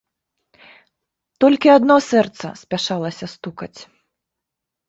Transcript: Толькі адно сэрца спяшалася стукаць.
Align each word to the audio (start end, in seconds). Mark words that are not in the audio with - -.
Толькі 1.45 1.71
адно 1.77 1.95
сэрца 2.09 2.47
спяшалася 2.63 3.25
стукаць. 3.35 3.77